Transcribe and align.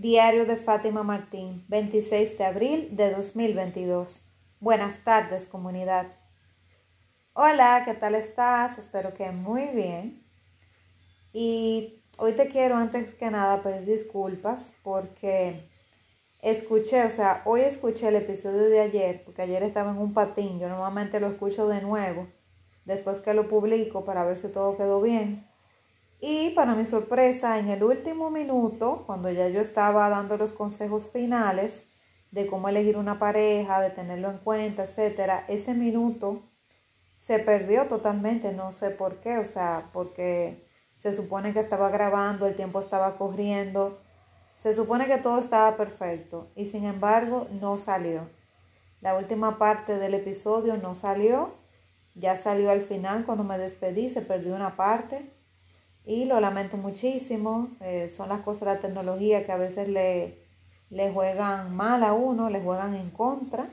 Diario 0.00 0.46
de 0.46 0.54
Fátima 0.54 1.02
Martín, 1.02 1.64
26 1.66 2.38
de 2.38 2.44
abril 2.44 2.88
de 2.92 3.10
2022. 3.10 4.20
Buenas 4.60 5.02
tardes, 5.02 5.48
comunidad. 5.48 6.06
Hola, 7.32 7.82
¿qué 7.84 7.94
tal 7.94 8.14
estás? 8.14 8.78
Espero 8.78 9.12
que 9.12 9.32
muy 9.32 9.66
bien. 9.74 10.22
Y 11.32 12.04
hoy 12.16 12.34
te 12.34 12.46
quiero 12.46 12.76
antes 12.76 13.12
que 13.12 13.28
nada 13.28 13.60
pedir 13.60 13.86
disculpas 13.86 14.72
porque 14.84 15.64
escuché, 16.42 17.04
o 17.04 17.10
sea, 17.10 17.42
hoy 17.44 17.62
escuché 17.62 18.06
el 18.06 18.14
episodio 18.14 18.70
de 18.70 18.78
ayer, 18.78 19.24
porque 19.24 19.42
ayer 19.42 19.64
estaba 19.64 19.90
en 19.90 19.98
un 19.98 20.14
patín, 20.14 20.60
yo 20.60 20.68
normalmente 20.68 21.18
lo 21.18 21.26
escucho 21.26 21.66
de 21.66 21.82
nuevo, 21.82 22.28
después 22.84 23.18
que 23.18 23.34
lo 23.34 23.48
publico 23.48 24.04
para 24.04 24.22
ver 24.22 24.38
si 24.38 24.46
todo 24.46 24.76
quedó 24.76 25.00
bien. 25.00 25.47
Y 26.20 26.50
para 26.50 26.74
mi 26.74 26.84
sorpresa, 26.84 27.58
en 27.60 27.68
el 27.68 27.84
último 27.84 28.30
minuto, 28.30 29.04
cuando 29.06 29.30
ya 29.30 29.48
yo 29.48 29.60
estaba 29.60 30.08
dando 30.08 30.36
los 30.36 30.52
consejos 30.52 31.08
finales 31.10 31.84
de 32.32 32.48
cómo 32.48 32.68
elegir 32.68 32.96
una 32.96 33.20
pareja, 33.20 33.80
de 33.80 33.90
tenerlo 33.90 34.30
en 34.30 34.38
cuenta, 34.38 34.82
etcétera, 34.82 35.44
ese 35.48 35.74
minuto 35.74 36.42
se 37.18 37.38
perdió 37.38 37.86
totalmente, 37.86 38.52
no 38.52 38.72
sé 38.72 38.90
por 38.90 39.20
qué, 39.20 39.38
o 39.38 39.46
sea, 39.46 39.90
porque 39.92 40.66
se 40.96 41.12
supone 41.12 41.52
que 41.52 41.60
estaba 41.60 41.88
grabando, 41.88 42.46
el 42.46 42.56
tiempo 42.56 42.80
estaba 42.80 43.16
corriendo, 43.16 44.00
se 44.56 44.74
supone 44.74 45.06
que 45.06 45.18
todo 45.18 45.38
estaba 45.38 45.76
perfecto 45.76 46.48
y 46.56 46.66
sin 46.66 46.84
embargo 46.84 47.46
no 47.60 47.78
salió. 47.78 48.28
La 49.00 49.16
última 49.16 49.56
parte 49.56 49.98
del 49.98 50.14
episodio 50.14 50.76
no 50.78 50.96
salió, 50.96 51.54
ya 52.16 52.36
salió 52.36 52.72
al 52.72 52.80
final 52.80 53.24
cuando 53.24 53.44
me 53.44 53.56
despedí, 53.56 54.08
se 54.08 54.22
perdió 54.22 54.56
una 54.56 54.74
parte 54.74 55.37
y 56.08 56.24
lo 56.24 56.40
lamento 56.40 56.78
muchísimo. 56.78 57.68
Eh, 57.80 58.08
son 58.08 58.30
las 58.30 58.40
cosas 58.40 58.60
de 58.60 58.74
la 58.74 58.80
tecnología 58.80 59.44
que 59.44 59.52
a 59.52 59.58
veces 59.58 59.88
le, 59.88 60.38
le 60.88 61.12
juegan 61.12 61.76
mal 61.76 62.02
a 62.02 62.14
uno, 62.14 62.48
le 62.48 62.62
juegan 62.62 62.94
en 62.94 63.10
contra. 63.10 63.68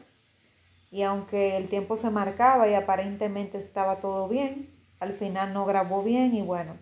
Y 0.91 1.03
aunque 1.03 1.55
el 1.55 1.69
tiempo 1.69 1.95
se 1.95 2.09
marcaba 2.09 2.67
y 2.67 2.73
aparentemente 2.73 3.57
estaba 3.57 4.01
todo 4.01 4.27
bien, 4.27 4.69
al 4.99 5.13
final 5.13 5.53
no 5.53 5.65
grabó 5.65 6.03
bien 6.03 6.35
y 6.35 6.41
bueno, 6.41 6.73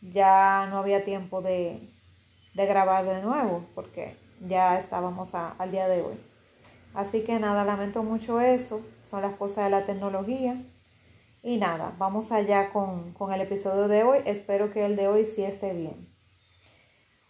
ya 0.00 0.66
no 0.68 0.78
había 0.78 1.04
tiempo 1.04 1.42
de, 1.42 1.88
de 2.54 2.66
grabar 2.66 3.04
de 3.04 3.22
nuevo 3.22 3.64
porque 3.76 4.16
ya 4.40 4.80
estábamos 4.80 5.32
al 5.36 5.70
día 5.70 5.86
de 5.86 6.02
hoy. 6.02 6.18
Así 6.92 7.22
que 7.22 7.38
nada, 7.38 7.64
lamento 7.64 8.02
mucho 8.02 8.40
eso, 8.40 8.80
son 9.08 9.22
las 9.22 9.34
cosas 9.36 9.64
de 9.64 9.70
la 9.70 9.86
tecnología. 9.86 10.56
Y 11.44 11.56
nada, 11.56 11.92
vamos 11.98 12.30
allá 12.30 12.70
con, 12.70 13.16
el 13.32 13.40
episodio 13.40 13.88
de 13.88 14.04
hoy. 14.04 14.20
Espero 14.26 14.70
que 14.70 14.84
el 14.84 14.94
de 14.94 15.08
hoy 15.08 15.26
sí 15.26 15.42
esté 15.42 15.72
bien. 15.72 16.08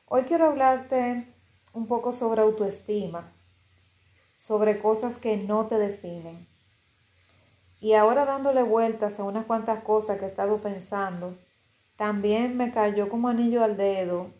Hoy 0.04 0.24
quiero 0.24 0.48
hablarte 0.48 1.34
un 1.72 1.86
poco 1.86 2.12
sobre 2.12 2.42
autoestima, 2.42 3.32
sobre 4.34 4.78
cosas 4.80 5.16
que 5.16 5.38
no 5.38 5.66
te 5.66 5.78
definen. 5.78 6.46
Y 7.80 7.94
ahora 7.94 8.26
dándole 8.26 8.62
vueltas 8.62 9.18
a 9.18 9.24
unas 9.24 9.46
cuantas 9.46 9.82
cosas 9.82 10.18
que 10.18 10.26
he 10.26 10.28
estado 10.28 10.58
pensando, 10.58 11.38
también 11.96 12.54
me 12.58 12.70
cayó 12.70 13.08
como 13.08 13.28
anillo 13.28 13.64
al 13.64 13.78
dedo 13.78 14.30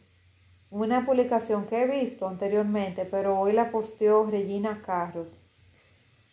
una 0.69 1.07
publicación 1.07 1.64
que 1.64 1.81
he 1.81 1.86
visto 1.86 2.29
anteriormente, 2.29 3.07
pero 3.07 3.41
hoy 3.41 3.53
la 3.53 3.70
posteó 3.70 4.27
Regina 4.27 4.83
Carlos 4.84 5.42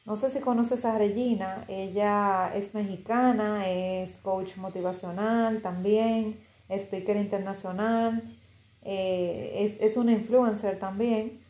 no 0.06 0.18
sé 0.18 0.30
si 0.30 0.40
conoces 0.40 0.86
a 0.86 0.98
Regina, 0.98 1.66
ella 1.68 2.52
es 2.56 2.74
mexicana, 2.74 3.70
es 3.70 4.18
coach 4.18 4.58
motivacional 4.58 5.62
también, 5.62 6.40
speaker 6.70 7.18
internacional, 7.18 8.38
eh, 8.82 9.52
es, 9.56 9.80
es 9.82 9.98
una 9.98 10.14
influencer 10.14 10.80
también, 10.80 11.44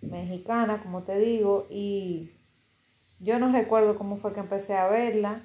mexicana, 0.00 0.82
como 0.82 1.02
te 1.02 1.18
digo, 1.18 1.66
y 1.70 2.30
yo 3.20 3.38
no 3.38 3.52
recuerdo 3.52 3.96
cómo 3.96 4.16
fue 4.16 4.32
que 4.32 4.40
empecé 4.40 4.76
a 4.76 4.88
verla, 4.88 5.42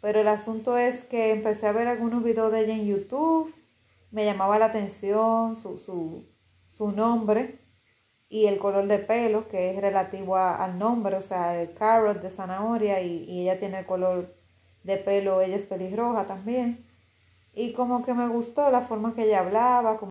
pero 0.00 0.20
el 0.20 0.28
asunto 0.28 0.76
es 0.76 1.02
que 1.02 1.32
empecé 1.32 1.66
a 1.66 1.72
ver 1.72 1.88
algunos 1.88 2.22
videos 2.22 2.52
de 2.52 2.60
ella 2.60 2.74
en 2.74 2.86
YouTube, 2.86 3.54
me 4.10 4.24
llamaba 4.24 4.58
la 4.58 4.66
atención 4.66 5.56
su, 5.56 5.78
su, 5.78 6.24
su 6.68 6.92
nombre, 6.92 7.63
y 8.34 8.48
el 8.48 8.58
color 8.58 8.88
de 8.88 8.98
pelo, 8.98 9.46
que 9.46 9.70
es 9.70 9.80
relativo 9.80 10.36
al 10.36 10.76
nombre, 10.76 11.14
o 11.14 11.22
sea, 11.22 11.62
el 11.62 11.72
carrot 11.72 12.20
de 12.20 12.30
zanahoria, 12.30 13.00
y, 13.00 13.22
y, 13.28 13.42
ella 13.42 13.60
tiene 13.60 13.78
el 13.78 13.86
color 13.86 14.34
de 14.82 14.96
pelo, 14.96 15.40
ella 15.40 15.54
es 15.54 15.62
pelirroja 15.62 16.26
también. 16.26 16.84
Y 17.54 17.72
como 17.74 18.02
que 18.02 18.12
me 18.12 18.26
gustó 18.26 18.68
la 18.72 18.80
forma 18.80 19.14
que 19.14 19.22
ella 19.22 19.38
hablaba, 19.38 19.98
como 19.98 20.10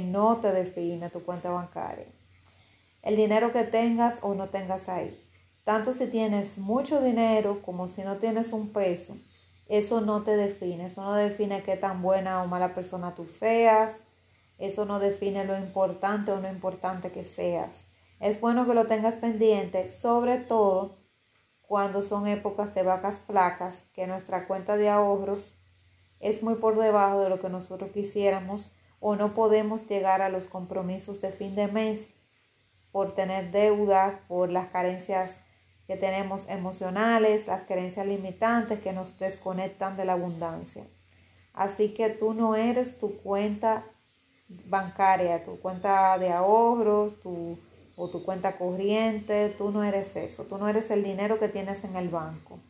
no 0.00 0.36
te 0.36 0.52
define 0.52 1.10
tu 1.10 1.22
cuenta 1.22 1.50
bancaria. 1.50 2.06
El 3.02 3.16
dinero 3.16 3.52
que 3.52 3.64
tengas 3.64 4.20
o 4.22 4.34
no 4.34 4.48
tengas 4.48 4.88
ahí. 4.88 5.18
Tanto 5.64 5.92
si 5.92 6.06
tienes 6.06 6.58
mucho 6.58 7.00
dinero 7.00 7.62
como 7.62 7.88
si 7.88 8.02
no 8.02 8.16
tienes 8.16 8.52
un 8.52 8.72
peso, 8.72 9.16
eso 9.68 10.00
no 10.00 10.22
te 10.22 10.36
define. 10.36 10.86
Eso 10.86 11.02
no 11.02 11.14
define 11.14 11.62
qué 11.62 11.76
tan 11.76 12.02
buena 12.02 12.42
o 12.42 12.46
mala 12.46 12.74
persona 12.74 13.14
tú 13.14 13.26
seas. 13.26 14.00
Eso 14.58 14.84
no 14.84 14.98
define 14.98 15.44
lo 15.44 15.56
importante 15.56 16.32
o 16.32 16.40
no 16.40 16.50
importante 16.50 17.12
que 17.12 17.24
seas. 17.24 17.76
Es 18.18 18.40
bueno 18.40 18.66
que 18.66 18.74
lo 18.74 18.86
tengas 18.86 19.16
pendiente, 19.16 19.88
sobre 19.90 20.36
todo 20.36 20.98
cuando 21.62 22.02
son 22.02 22.26
épocas 22.26 22.74
de 22.74 22.82
vacas 22.82 23.20
flacas, 23.20 23.84
que 23.92 24.06
nuestra 24.06 24.48
cuenta 24.48 24.76
de 24.76 24.90
ahorros 24.90 25.54
es 26.18 26.42
muy 26.42 26.56
por 26.56 26.76
debajo 26.76 27.20
de 27.20 27.30
lo 27.30 27.40
que 27.40 27.48
nosotros 27.48 27.92
quisiéramos 27.92 28.72
o 29.00 29.16
no 29.16 29.34
podemos 29.34 29.88
llegar 29.88 30.22
a 30.22 30.28
los 30.28 30.46
compromisos 30.46 31.20
de 31.20 31.32
fin 31.32 31.56
de 31.56 31.68
mes 31.68 32.14
por 32.92 33.14
tener 33.14 33.50
deudas, 33.52 34.16
por 34.28 34.50
las 34.50 34.68
carencias 34.68 35.38
que 35.86 35.96
tenemos 35.96 36.46
emocionales, 36.48 37.46
las 37.48 37.64
carencias 37.64 38.06
limitantes 38.06 38.80
que 38.80 38.92
nos 38.92 39.18
desconectan 39.18 39.96
de 39.96 40.04
la 40.04 40.12
abundancia. 40.14 40.86
Así 41.54 41.94
que 41.94 42.10
tú 42.10 42.34
no 42.34 42.54
eres 42.56 42.98
tu 42.98 43.16
cuenta 43.18 43.84
bancaria, 44.48 45.42
tu 45.44 45.60
cuenta 45.60 46.18
de 46.18 46.32
ahorros, 46.32 47.20
tu, 47.20 47.58
o 47.96 48.10
tu 48.10 48.24
cuenta 48.24 48.58
corriente, 48.58 49.50
tú 49.50 49.70
no 49.72 49.84
eres 49.84 50.16
eso, 50.16 50.44
tú 50.44 50.58
no 50.58 50.68
eres 50.68 50.90
el 50.90 51.02
dinero 51.04 51.38
que 51.38 51.48
tienes 51.48 51.84
en 51.84 51.96
el 51.96 52.08
banco. 52.08 52.60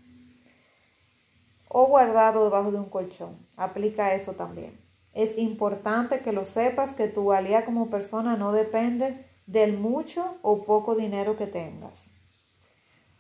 o 1.69 1.87
guardado 1.87 2.45
debajo 2.45 2.73
de 2.73 2.79
un 2.79 2.91
colchón. 2.91 3.47
Aplica 3.57 4.15
eso 4.15 4.35
también. 4.35 4.80
Es 5.13 5.37
importante 5.39 6.21
que 6.21 6.33
lo 6.33 6.45
sepas 6.45 6.95
que 6.95 7.09
tu 7.09 7.27
valía 7.27 7.65
como 7.65 7.91
persona 7.91 8.37
no 8.37 8.53
depende 8.53 9.27
del 9.47 9.77
mucho 9.77 10.39
o 10.43 10.65
poco 10.65 10.95
dinero 10.95 11.37
que 11.37 11.47
tengas. 11.47 12.11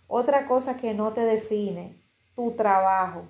Otra 0.06 0.46
cosa 0.46 0.76
que 0.76 0.94
no 0.94 1.12
te 1.12 1.22
define, 1.22 2.00
tu 2.36 2.52
trabajo. 2.52 3.28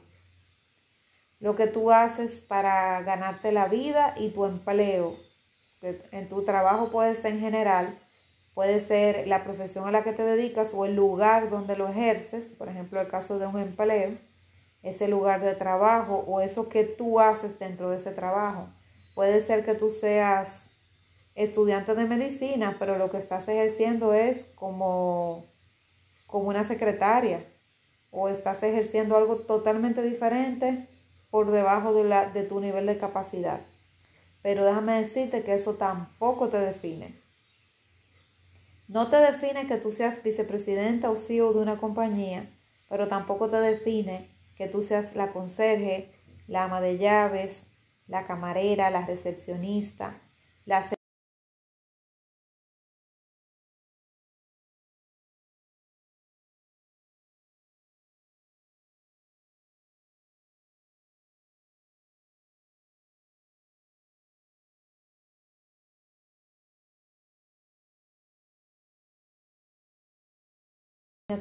Lo 1.39 1.57
que 1.57 1.67
tú 1.67 1.91
haces 1.91 2.41
para 2.41 3.01
ganarte 3.03 3.53
la 3.53 3.67
vida 3.69 4.15
y 4.19 4.29
tu 4.31 4.45
empleo. 4.45 5.17
En 5.83 6.29
tu 6.29 6.45
trabajo 6.45 6.91
puede 6.91 7.15
ser 7.15 7.33
en 7.33 7.41
general, 7.41 7.99
puede 8.53 8.81
ser 8.81 9.27
la 9.27 9.43
profesión 9.43 9.89
a 9.89 9.91
la 9.91 10.05
que 10.05 10.13
te 10.13 10.23
dedicas 10.23 10.75
o 10.75 10.85
el 10.85 10.95
lugar 10.95 11.49
donde 11.49 11.77
lo 11.77 11.89
ejerces, 11.89 12.53
por 12.53 12.69
ejemplo, 12.69 13.01
el 13.01 13.09
caso 13.09 13.39
de 13.39 13.47
un 13.47 13.59
empleo, 13.59 14.19
ese 14.83 15.09
lugar 15.09 15.41
de 15.41 15.55
trabajo 15.55 16.25
o 16.27 16.41
eso 16.41 16.69
que 16.69 16.85
tú 16.85 17.21
haces 17.21 17.59
dentro 17.59 17.91
de 17.91 17.97
ese 17.97 18.13
trabajo. 18.13 18.69
Puede 19.15 19.41
ser 19.41 19.65
que 19.65 19.75
tú 19.75 19.91
seas 19.91 20.65
estudiante 21.35 21.95
de 21.95 22.05
medicina, 22.05 22.77
pero 22.79 22.99
lo 22.99 23.11
que 23.11 23.19
estás 23.19 23.49
ejerciendo 23.49 24.15
es 24.15 24.47
como, 24.55 25.45
como 26.27 26.49
una 26.49 26.65
secretaria 26.65 27.45
o 28.11 28.29
estás 28.29 28.63
ejerciendo 28.63 29.17
algo 29.17 29.37
totalmente 29.37 30.03
diferente 30.03 30.89
por 31.31 31.51
debajo 31.51 31.93
de, 31.93 32.05
la, 32.05 32.31
de 32.31 32.43
tu 32.43 32.61
nivel 32.61 32.87
de 32.87 32.99
capacidad. 32.99 33.61
Pero 34.43 34.65
déjame 34.65 34.99
decirte 34.99 35.43
que 35.43 35.55
eso 35.55 35.75
tampoco 35.75 36.49
te 36.49 36.59
define. 36.59 37.15
No 38.89 39.09
te 39.09 39.17
define 39.17 39.67
que 39.67 39.77
tú 39.77 39.93
seas 39.93 40.23
vicepresidenta 40.23 41.11
o 41.11 41.17
CEO 41.17 41.53
de 41.53 41.61
una 41.61 41.77
compañía, 41.77 42.49
pero 42.89 43.07
tampoco 43.07 43.49
te 43.49 43.61
define 43.61 44.30
que 44.61 44.69
tú 44.69 44.83
seas 44.83 45.17
la 45.17 45.33
conserje, 45.33 46.11
la 46.47 46.65
ama 46.65 46.83
de 46.83 46.99
llaves, 46.99 47.63
la 48.07 48.27
camarera, 48.27 48.91
la 48.91 49.07
recepcionista, 49.07 50.21
la 50.67 50.85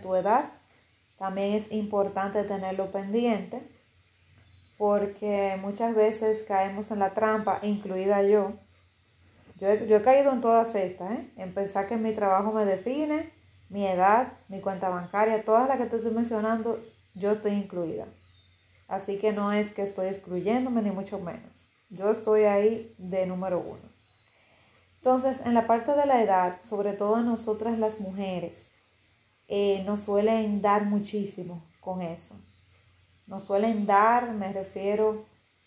tu 0.02 0.16
edad. 0.16 0.59
También 1.20 1.54
es 1.54 1.72
importante 1.72 2.44
tenerlo 2.46 2.92
pendiente 2.92 3.62
porque 4.78 5.58
muchas 5.62 5.94
veces 5.94 6.44
caemos 6.48 6.90
en 6.92 7.00
la 7.00 7.14
trampa, 7.14 7.60
incluida 7.62 8.24
yo. 8.24 8.54
Yo 9.60 9.68
he, 9.68 10.02
caído 10.02 10.32
en 10.32 10.40
todas 10.40 10.74
estas, 10.76 11.12
¿eh? 11.12 11.30
en 11.36 11.54
pensar 11.54 11.90
que 11.90 11.98
mi 11.98 12.14
trabajo 12.14 12.54
me 12.54 12.64
define, 12.64 13.34
mi 13.68 13.86
edad, 13.86 14.32
mi 14.48 14.62
cuenta 14.62 14.88
bancaria, 14.88 15.44
todas 15.44 15.68
las 15.68 15.78
que 15.78 15.88
te 15.88 15.98
estoy 15.98 16.14
mencionando, 16.14 16.80
yo 17.14 17.32
estoy 17.32 17.52
incluida. 17.52 18.06
Así 18.88 19.20
que 19.20 19.34
no 19.34 19.52
es 19.52 19.70
que 19.72 19.82
estoy 19.82 20.08
excluyéndome, 20.08 20.82
ni 20.82 20.92
mucho 20.92 21.20
menos. 21.20 21.70
Yo 21.90 22.10
estoy 22.10 22.44
ahí 22.44 22.96
de 22.98 23.26
número 23.26 23.60
uno. 23.60 23.84
Entonces, 24.96 25.42
en 25.46 25.54
la 25.54 25.68
parte 25.68 25.94
de 25.94 26.06
la 26.06 26.24
edad, 26.24 26.62
sobre 26.62 26.94
todo 26.94 27.22
nosotras 27.22 27.78
las 27.78 28.00
mujeres, 28.00 28.72
eh, 29.50 29.84
nos 29.84 30.02
suelen 30.02 30.62
dar 30.62 30.86
muchísimo 30.86 31.64
con 31.82 32.04
eso. 32.04 32.36
Nos 33.26 33.44
suelen 33.44 33.88
dar, 33.88 34.32
me 34.32 34.54
refiero 34.54 35.26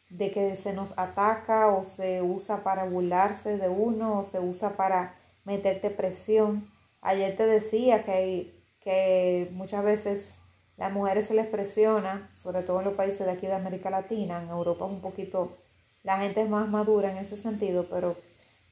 de 0.09 0.31
que 0.31 0.55
se 0.55 0.73
nos 0.73 0.97
ataca 0.97 1.69
o 1.69 1.83
se 1.83 2.23
usa 2.23 2.63
para 2.63 2.85
burlarse 2.85 3.59
de 3.59 3.69
uno 3.69 4.21
o 4.21 4.23
se 4.23 4.39
usa 4.39 4.77
para 4.77 5.17
meterte 5.45 5.91
presión. 5.91 6.69
Ayer 7.01 7.37
te 7.37 7.45
decía 7.45 8.05
que, 8.05 8.55
que 8.79 9.49
muchas 9.53 9.83
veces 9.83 10.39
las 10.77 10.93
mujeres 10.93 11.27
se 11.27 11.35
les 11.35 11.47
presiona, 11.47 12.31
sobre 12.33 12.63
todo 12.63 12.79
en 12.79 12.85
los 12.85 12.95
países 12.95 13.27
de 13.27 13.33
aquí 13.33 13.49
de 13.49 13.55
América 13.55 13.91
Latina, 13.91 14.41
en 14.43 14.49
Europa 14.49 14.87
es 14.87 14.93
un 14.93 15.01
poquito, 15.01 15.57
la 16.05 16.19
gente 16.19 16.43
es 16.43 16.49
más 16.49 16.69
madura 16.69 17.11
en 17.11 17.17
ese 17.17 17.37
sentido, 17.37 17.87
pero 17.91 18.17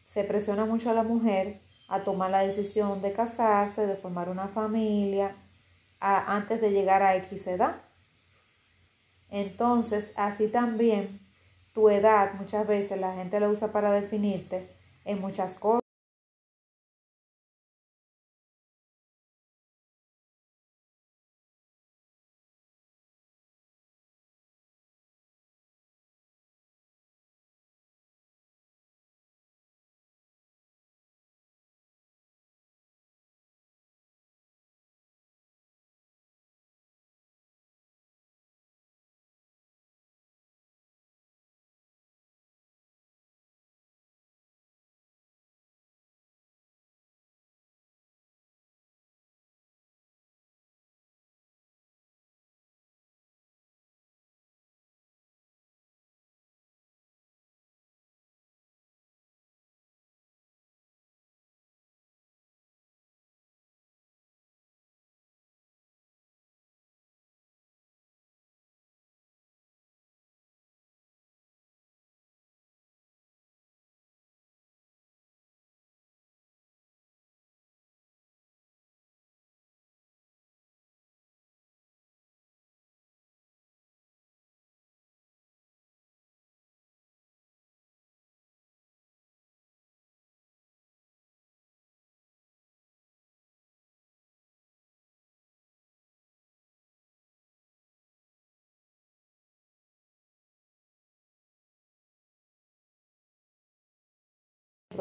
se 0.05 0.23
presiona 0.23 0.67
mucho 0.67 0.91
a 0.91 0.95
la 0.95 1.03
mujer 1.03 1.59
a 1.91 2.05
tomar 2.05 2.31
la 2.31 2.39
decisión 2.39 3.03
de 3.03 3.13
casarse, 3.13 3.87
de 3.87 3.97
formar 3.97 4.31
una 4.31 4.49
familia, 4.49 5.37
antes 6.01 6.61
de 6.61 6.71
llegar 6.71 7.03
a 7.03 7.17
X 7.17 7.47
edad. 7.49 7.83
Entonces, 9.29 10.11
así 10.17 10.49
también 10.49 11.21
tu 11.75 11.91
edad 11.91 12.33
muchas 12.35 12.67
veces 12.67 12.99
la 12.99 13.15
gente 13.15 13.39
la 13.39 13.49
usa 13.49 13.71
para 13.73 13.93
definirte 13.93 14.69
en 15.05 15.21
muchas 15.21 15.55
cosas. 15.57 15.90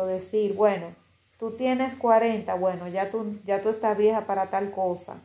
Decir, 0.05 0.53
bueno, 0.53 0.87
tú 1.37 1.51
tienes 1.51 1.95
40, 1.95 2.53
bueno, 2.55 2.87
ya 2.87 3.09
tú, 3.09 3.39
ya 3.45 3.61
tú 3.61 3.69
estás 3.69 3.97
vieja 3.97 4.25
para 4.25 4.49
tal 4.49 4.71
cosa. 4.71 5.17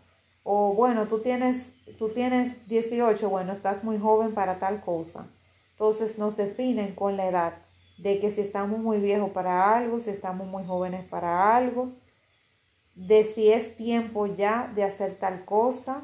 O 0.42 0.74
bueno, 0.74 1.08
tú 1.08 1.20
tienes, 1.20 1.72
tú 1.98 2.10
tienes 2.10 2.68
18, 2.68 3.28
bueno, 3.28 3.52
estás 3.52 3.82
muy 3.82 3.98
joven 3.98 4.34
para 4.34 4.58
tal 4.58 4.80
cosa. 4.80 5.26
Entonces 5.70 6.18
nos 6.18 6.36
definen 6.36 6.94
con 6.94 7.16
la 7.16 7.26
edad 7.26 7.54
de 7.98 8.20
que 8.20 8.30
si 8.30 8.40
estamos 8.40 8.78
muy 8.78 8.98
viejos 8.98 9.30
para 9.30 9.76
algo, 9.76 10.00
si 10.00 10.10
estamos 10.10 10.46
muy 10.46 10.64
jóvenes 10.64 11.04
para 11.08 11.56
algo, 11.56 11.92
de 12.94 13.24
si 13.24 13.50
es 13.50 13.76
tiempo 13.76 14.26
ya 14.26 14.70
de 14.74 14.84
hacer 14.84 15.16
tal 15.16 15.44
cosa, 15.44 16.02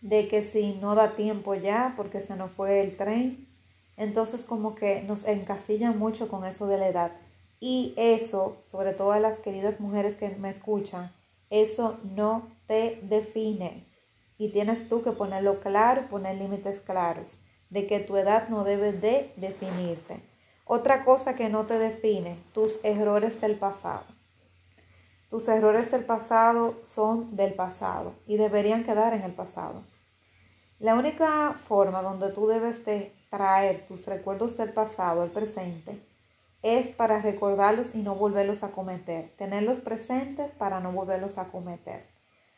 de 0.00 0.28
que 0.28 0.42
si 0.42 0.74
no 0.74 0.94
da 0.94 1.16
tiempo 1.16 1.54
ya 1.54 1.94
porque 1.96 2.20
se 2.20 2.36
nos 2.36 2.50
fue 2.50 2.80
el 2.80 2.96
tren. 2.96 3.48
Entonces 3.96 4.44
como 4.44 4.74
que 4.74 5.02
nos 5.02 5.24
encasilla 5.24 5.92
mucho 5.92 6.28
con 6.28 6.44
eso 6.44 6.66
de 6.66 6.78
la 6.78 6.88
edad. 6.88 7.12
Y 7.60 7.94
eso, 7.96 8.56
sobre 8.66 8.92
todo 8.92 9.12
a 9.12 9.20
las 9.20 9.40
queridas 9.40 9.80
mujeres 9.80 10.16
que 10.16 10.28
me 10.28 10.50
escuchan, 10.50 11.12
eso 11.50 11.98
no 12.04 12.48
te 12.66 13.00
define. 13.02 13.84
Y 14.38 14.50
tienes 14.50 14.88
tú 14.88 15.02
que 15.02 15.10
ponerlo 15.10 15.60
claro, 15.60 16.08
poner 16.08 16.36
límites 16.36 16.80
claros, 16.80 17.40
de 17.70 17.86
que 17.86 17.98
tu 17.98 18.16
edad 18.16 18.48
no 18.48 18.62
debe 18.62 18.92
de 18.92 19.32
definirte. 19.36 20.20
Otra 20.64 21.04
cosa 21.04 21.34
que 21.34 21.48
no 21.48 21.66
te 21.66 21.78
define, 21.78 22.38
tus 22.52 22.78
errores 22.84 23.40
del 23.40 23.56
pasado. 23.56 24.04
Tus 25.28 25.48
errores 25.48 25.90
del 25.90 26.04
pasado 26.04 26.76
son 26.84 27.36
del 27.36 27.54
pasado 27.54 28.14
y 28.26 28.36
deberían 28.36 28.84
quedar 28.84 29.12
en 29.14 29.22
el 29.22 29.32
pasado. 29.32 29.82
La 30.78 30.94
única 30.94 31.54
forma 31.66 32.02
donde 32.02 32.30
tú 32.30 32.46
debes 32.46 32.84
de 32.84 33.12
traer 33.30 33.84
tus 33.86 34.06
recuerdos 34.06 34.56
del 34.56 34.72
pasado 34.72 35.22
al 35.22 35.30
presente 35.30 36.07
es 36.62 36.88
para 36.88 37.20
recordarlos 37.20 37.94
y 37.94 37.98
no 37.98 38.14
volverlos 38.14 38.62
a 38.62 38.70
cometer. 38.72 39.30
Tenerlos 39.36 39.80
presentes 39.80 40.50
para 40.50 40.80
no 40.80 40.92
volverlos 40.92 41.38
a 41.38 41.48
cometer. 41.48 42.04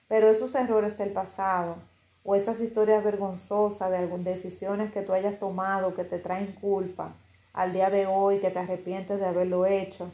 Pero 0.08 0.28
esos 0.28 0.54
errores 0.54 0.96
del 0.98 1.10
pasado 1.10 1.76
o 2.24 2.34
esas 2.34 2.60
historias 2.60 3.04
vergonzosas 3.04 3.90
de 3.90 3.98
algunas 3.98 4.24
decisiones 4.24 4.92
que 4.92 5.02
tú 5.02 5.12
hayas 5.12 5.38
tomado 5.38 5.94
que 5.94 6.04
te 6.04 6.18
traen 6.18 6.52
culpa 6.60 7.14
al 7.52 7.72
día 7.72 7.90
de 7.90 8.06
hoy, 8.06 8.38
que 8.38 8.50
te 8.50 8.58
arrepientes 8.58 9.18
de 9.18 9.26
haberlo 9.26 9.66
hecho, 9.66 10.10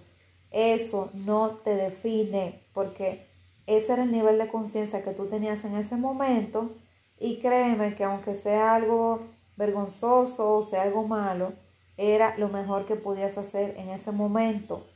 eso 0.51 1.11
no 1.13 1.51
te 1.51 1.75
define 1.75 2.63
porque 2.73 3.27
ese 3.67 3.93
era 3.93 4.05
el 4.05 4.13
nivel 4.13 4.39
de 4.39 4.49
conciencia 4.49 5.03
que 5.03 5.13
tú 5.13 5.27
tenías 5.27 5.65
en 5.65 5.77
ese 5.77 5.97
momento 5.97 6.71
y 7.19 7.39
créeme 7.41 7.95
que 7.95 8.05
aunque 8.05 8.35
sea 8.35 8.75
algo 8.75 9.21
vergonzoso 9.57 10.55
o 10.55 10.63
sea 10.63 10.83
algo 10.83 11.07
malo, 11.07 11.53
era 11.97 12.37
lo 12.37 12.49
mejor 12.49 12.87
que 12.87 12.97
podías 12.97 13.39
hacer 13.39 13.75
en 13.79 13.89
ese 13.89 14.13
momento. 14.13 14.87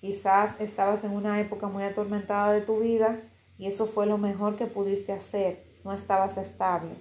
Quizás 0.00 0.60
estabas 0.60 1.04
en 1.04 1.12
una 1.12 1.40
época 1.40 1.68
muy 1.68 1.82
atormentada 1.82 2.52
de 2.52 2.62
tu 2.62 2.80
vida 2.80 3.20
y 3.58 3.66
eso 3.66 3.86
fue 3.86 4.06
lo 4.06 4.18
mejor 4.18 4.56
que 4.56 4.66
pudiste 4.66 5.12
hacer. 5.12 5.62
No 5.84 5.92
estabas 5.92 6.36
estable. 6.36 6.92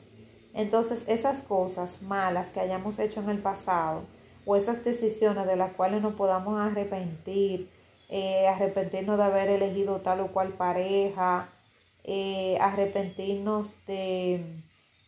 Entonces 0.53 1.03
esas 1.07 1.41
cosas 1.41 2.01
malas 2.01 2.49
que 2.49 2.59
hayamos 2.59 2.99
hecho 2.99 3.21
en 3.21 3.29
el 3.29 3.39
pasado 3.39 4.03
o 4.45 4.55
esas 4.55 4.83
decisiones 4.83 5.45
de 5.45 5.55
las 5.55 5.73
cuales 5.73 6.01
nos 6.01 6.15
podamos 6.15 6.59
arrepentir, 6.59 7.69
eh, 8.09 8.47
arrepentirnos 8.47 9.17
de 9.17 9.23
haber 9.23 9.49
elegido 9.49 10.01
tal 10.01 10.21
o 10.21 10.27
cual 10.27 10.49
pareja, 10.49 11.49
eh, 12.03 12.57
arrepentirnos 12.59 13.75
de, 13.85 14.43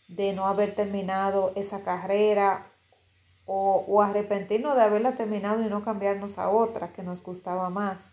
de, 0.08 0.34
no 0.34 0.46
haber 0.46 0.76
terminado 0.76 1.52
esa 1.56 1.82
carrera 1.82 2.68
o, 3.46 3.84
o 3.88 4.02
arrepentirnos 4.02 4.76
de 4.76 4.82
haberla 4.82 5.14
terminado 5.14 5.62
y 5.62 5.70
no 5.70 5.84
cambiarnos 5.84 6.38
a 6.38 6.50
otra 6.50 6.94
que 6.94 7.04
nos 7.04 7.24
gustaba 7.24 7.70
más 7.70 8.12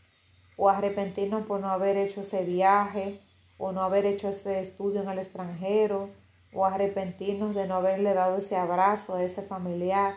o 0.59 0.69
arrepentirnos 0.69 1.47
por 1.47 1.61
no 1.61 1.69
haber 1.69 1.97
hecho 1.97 2.23
ese 2.23 2.45
viaje 2.45 3.21
o 3.59 3.73
no 3.73 3.83
haber 3.83 4.05
hecho 4.05 4.29
ese 4.29 4.61
estudio 4.61 5.03
en 5.03 5.09
el 5.09 5.21
extranjero 5.21 6.11
o 6.53 6.65
arrepentirnos 6.65 7.55
de 7.55 7.67
no 7.67 7.77
haberle 7.77 8.13
dado 8.13 8.39
ese 8.39 8.57
abrazo 8.57 9.15
a 9.15 9.23
ese 9.23 9.43
familiar 9.43 10.15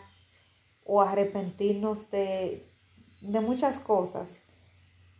o 0.83 1.01
arrepentirnos 1.01 2.09
de, 2.09 2.67
de 3.21 3.39
muchas 3.39 3.79
cosas. 3.79 4.35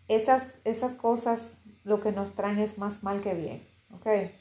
Esas, 0.07 0.43
esas 0.65 0.95
cosas 0.95 1.51
lo 1.83 2.01
que 2.01 2.11
nos 2.11 2.31
traen 2.31 2.59
es 2.59 2.77
más 2.77 3.03
mal 3.03 3.21
que 3.21 3.33
bien, 3.33 3.67
¿ok? 3.93 4.31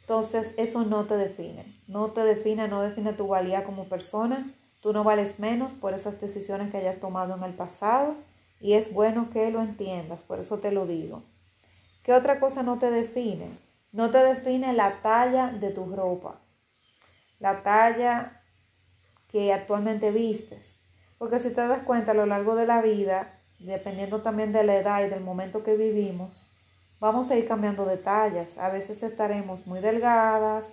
Entonces 0.00 0.54
eso 0.56 0.84
no 0.84 1.04
te 1.04 1.16
define, 1.16 1.80
no 1.86 2.12
te 2.12 2.22
define, 2.22 2.66
no 2.66 2.80
define 2.80 3.12
tu 3.12 3.28
valía 3.28 3.64
como 3.64 3.88
persona, 3.88 4.54
tú 4.80 4.92
no 4.92 5.04
vales 5.04 5.38
menos 5.38 5.72
por 5.74 5.94
esas 5.94 6.20
decisiones 6.20 6.70
que 6.70 6.78
hayas 6.78 7.00
tomado 7.00 7.36
en 7.36 7.42
el 7.42 7.54
pasado 7.54 8.14
y 8.60 8.74
es 8.74 8.92
bueno 8.92 9.30
que 9.30 9.50
lo 9.50 9.62
entiendas, 9.62 10.22
por 10.22 10.38
eso 10.38 10.58
te 10.58 10.72
lo 10.72 10.86
digo. 10.86 11.22
¿Qué 12.02 12.12
otra 12.12 12.40
cosa 12.40 12.62
no 12.62 12.78
te 12.78 12.90
define? 12.90 13.50
No 13.92 14.10
te 14.10 14.18
define 14.18 14.72
la 14.72 15.00
talla 15.02 15.48
de 15.48 15.70
tu 15.70 15.94
ropa, 15.94 16.40
la 17.38 17.62
talla 17.62 18.42
que 19.28 19.52
actualmente 19.52 20.10
vistes. 20.10 20.76
Porque 21.18 21.38
si 21.38 21.50
te 21.50 21.66
das 21.66 21.82
cuenta 21.84 22.12
a 22.12 22.14
lo 22.14 22.26
largo 22.26 22.54
de 22.54 22.66
la 22.66 22.80
vida, 22.80 23.40
dependiendo 23.58 24.22
también 24.22 24.52
de 24.52 24.62
la 24.62 24.76
edad 24.76 25.04
y 25.04 25.08
del 25.08 25.20
momento 25.20 25.62
que 25.62 25.76
vivimos, 25.76 26.46
vamos 27.00 27.30
a 27.30 27.36
ir 27.36 27.46
cambiando 27.46 27.84
de 27.84 27.96
tallas. 27.96 28.56
A 28.58 28.70
veces 28.70 29.02
estaremos 29.02 29.66
muy 29.66 29.80
delgadas, 29.80 30.70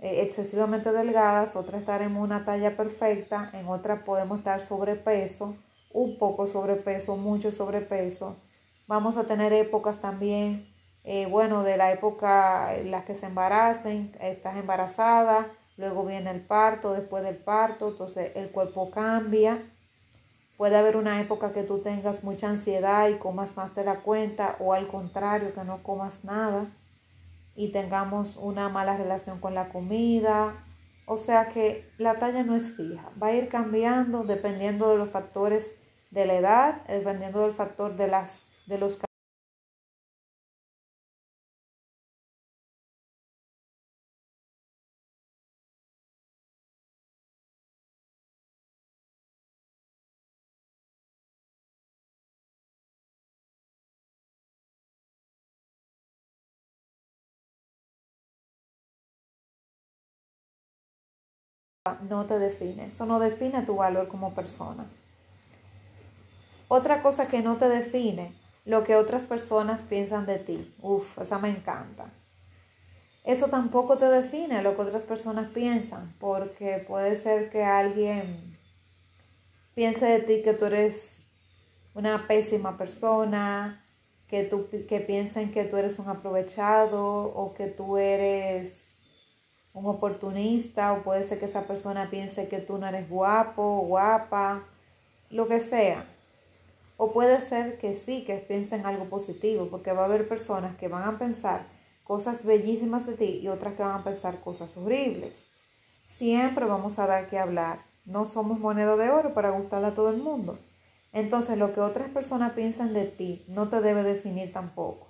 eh, 0.00 0.22
excesivamente 0.22 0.92
delgadas, 0.92 1.56
otras 1.56 1.80
estaremos 1.80 2.18
en 2.18 2.22
una 2.22 2.44
talla 2.44 2.76
perfecta, 2.76 3.50
en 3.52 3.66
otras 3.68 4.02
podemos 4.02 4.38
estar 4.38 4.60
sobrepeso, 4.60 5.56
un 5.92 6.18
poco 6.18 6.46
sobrepeso, 6.46 7.16
mucho 7.16 7.52
sobrepeso. 7.52 8.36
Vamos 8.86 9.16
a 9.16 9.24
tener 9.24 9.52
épocas 9.52 10.00
también, 10.00 10.72
eh, 11.04 11.26
bueno, 11.26 11.62
de 11.62 11.76
la 11.76 11.92
época 11.92 12.74
en 12.74 12.90
la 12.90 13.04
que 13.04 13.14
se 13.14 13.26
embaracen, 13.26 14.12
estás 14.20 14.56
embarazada, 14.56 15.46
luego 15.76 16.04
viene 16.04 16.30
el 16.30 16.40
parto, 16.40 16.92
después 16.92 17.22
del 17.22 17.36
parto, 17.36 17.88
entonces 17.88 18.32
el 18.34 18.50
cuerpo 18.50 18.90
cambia 18.90 19.62
Puede 20.60 20.76
haber 20.76 20.98
una 20.98 21.18
época 21.22 21.54
que 21.54 21.62
tú 21.62 21.78
tengas 21.78 22.22
mucha 22.22 22.50
ansiedad 22.50 23.08
y 23.08 23.14
comas 23.14 23.56
más 23.56 23.74
de 23.74 23.82
la 23.82 24.00
cuenta 24.00 24.56
o 24.58 24.74
al 24.74 24.88
contrario, 24.88 25.54
que 25.54 25.64
no 25.64 25.82
comas 25.82 26.22
nada 26.22 26.66
y 27.60 27.68
tengamos 27.68 28.38
una 28.38 28.70
mala 28.70 28.96
relación 28.96 29.38
con 29.38 29.54
la 29.54 29.68
comida. 29.68 30.64
O 31.04 31.18
sea 31.18 31.48
que 31.48 31.84
la 31.98 32.18
talla 32.18 32.42
no 32.42 32.56
es 32.56 32.70
fija, 32.74 33.10
va 33.22 33.26
a 33.26 33.34
ir 33.34 33.50
cambiando 33.50 34.22
dependiendo 34.22 34.90
de 34.90 34.96
los 34.96 35.10
factores 35.10 35.70
de 36.10 36.24
la 36.24 36.34
edad, 36.34 36.86
dependiendo 36.86 37.42
del 37.42 37.52
factor 37.52 37.96
de, 37.96 38.08
las, 38.08 38.46
de 38.66 38.78
los 38.78 38.96
no 62.10 62.26
te 62.26 62.38
define, 62.38 62.88
eso 62.88 63.06
no 63.06 63.18
define 63.18 63.62
tu 63.62 63.76
valor 63.76 64.06
como 64.08 64.34
persona. 64.34 64.84
Otra 66.68 67.00
cosa 67.00 67.26
que 67.26 67.40
no 67.40 67.56
te 67.56 67.70
define, 67.70 68.34
lo 68.66 68.84
que 68.84 68.96
otras 68.96 69.24
personas 69.24 69.80
piensan 69.88 70.26
de 70.26 70.38
ti. 70.38 70.74
Uf, 70.82 71.18
esa 71.18 71.38
me 71.38 71.48
encanta. 71.48 72.10
Eso 73.24 73.46
tampoco 73.46 73.96
te 73.96 74.04
define 74.10 74.62
lo 74.62 74.76
que 74.76 74.82
otras 74.82 75.04
personas 75.04 75.48
piensan, 75.52 76.14
porque 76.20 76.84
puede 76.86 77.16
ser 77.16 77.48
que 77.48 77.64
alguien 77.64 78.58
piense 79.74 80.04
de 80.04 80.20
ti 80.20 80.42
que 80.42 80.52
tú 80.52 80.66
eres 80.66 81.22
una 81.94 82.26
pésima 82.26 82.76
persona, 82.76 83.82
que, 84.28 84.44
tú, 84.44 84.68
que 84.86 85.00
piensen 85.00 85.50
que 85.50 85.64
tú 85.64 85.78
eres 85.78 85.98
un 85.98 86.10
aprovechado 86.10 87.24
o 87.34 87.54
que 87.54 87.68
tú 87.68 87.96
eres 87.96 88.84
un 89.72 89.86
oportunista 89.86 90.92
o 90.92 91.02
puede 91.02 91.22
ser 91.22 91.38
que 91.38 91.46
esa 91.46 91.62
persona 91.62 92.10
piense 92.10 92.48
que 92.48 92.58
tú 92.58 92.78
no 92.78 92.86
eres 92.86 93.08
guapo, 93.08 93.80
guapa, 93.86 94.64
lo 95.30 95.46
que 95.48 95.60
sea. 95.60 96.04
O 96.96 97.12
puede 97.12 97.40
ser 97.40 97.78
que 97.78 97.94
sí, 97.94 98.24
que 98.24 98.36
piensen 98.36 98.84
algo 98.84 99.06
positivo, 99.06 99.68
porque 99.70 99.92
va 99.92 100.02
a 100.02 100.04
haber 100.06 100.28
personas 100.28 100.76
que 100.76 100.88
van 100.88 101.08
a 101.08 101.18
pensar 101.18 101.62
cosas 102.04 102.44
bellísimas 102.44 103.06
de 103.06 103.14
ti 103.14 103.40
y 103.42 103.48
otras 103.48 103.74
que 103.74 103.82
van 103.82 104.00
a 104.00 104.04
pensar 104.04 104.40
cosas 104.40 104.76
horribles. 104.76 105.46
Siempre 106.08 106.66
vamos 106.66 106.98
a 106.98 107.06
dar 107.06 107.28
que 107.28 107.38
hablar. 107.38 107.78
No 108.04 108.26
somos 108.26 108.58
moneda 108.58 108.96
de 108.96 109.10
oro 109.10 109.32
para 109.32 109.50
gustarle 109.50 109.86
a 109.86 109.94
todo 109.94 110.10
el 110.10 110.16
mundo. 110.16 110.58
Entonces 111.12 111.56
lo 111.56 111.72
que 111.72 111.80
otras 111.80 112.08
personas 112.08 112.52
piensan 112.52 112.92
de 112.92 113.04
ti 113.04 113.44
no 113.48 113.68
te 113.68 113.80
debe 113.80 114.02
definir 114.02 114.52
tampoco. 114.52 115.09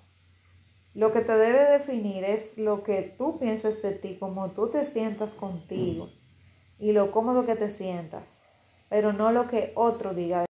Lo 0.93 1.13
que 1.13 1.21
te 1.21 1.33
debe 1.33 1.71
definir 1.71 2.25
es 2.25 2.59
lo 2.59 2.83
que 2.83 3.15
tú 3.17 3.39
pienses 3.39 3.81
de 3.81 3.93
ti, 3.93 4.17
cómo 4.19 4.51
tú 4.51 4.69
te 4.71 4.87
sientas 4.87 5.35
contigo 5.35 6.09
y 6.81 6.93
lo 6.93 7.13
cómodo 7.13 7.47
que 7.47 7.55
te 7.55 7.71
sientas, 7.71 8.29
pero 8.89 9.13
no 9.13 9.31
lo 9.31 9.47
que 9.47 9.73
otro 9.77 10.15
diga. 10.15 10.50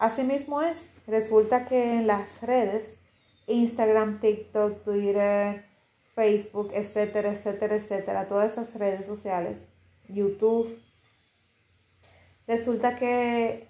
Asimismo 0.00 0.62
es, 0.62 0.90
resulta 1.06 1.66
que 1.66 1.98
en 1.98 2.06
las 2.06 2.40
redes, 2.40 2.96
Instagram, 3.46 4.18
TikTok, 4.18 4.82
Twitter, 4.82 5.66
Facebook, 6.14 6.70
etcétera, 6.72 7.32
etcétera, 7.32 7.76
etcétera, 7.76 8.26
todas 8.26 8.52
esas 8.52 8.74
redes 8.76 9.04
sociales, 9.04 9.66
YouTube, 10.08 10.74
resulta 12.46 12.96
que 12.96 13.68